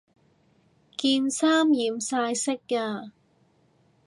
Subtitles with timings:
[0.97, 3.11] 件衫染晒色呀